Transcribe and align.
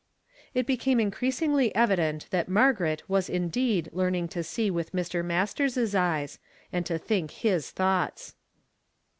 It 0.55 0.65
became 0.65 0.99
increasingly 0.99 1.75
evident 1.75 2.25
that 2.31 2.49
Margaret 2.49 3.03
was 3.07 3.29
indeed 3.29 3.87
learning 3.91 4.29
to 4.29 4.43
see 4.43 4.71
with 4.71 4.93
Mr. 4.93 5.23
Masters's 5.23 5.93
eyes, 5.93 6.39
and 6.73 6.87
to 6.87 6.97
think 6.97 7.29
his 7.29 7.69
thoughts. 7.69 8.33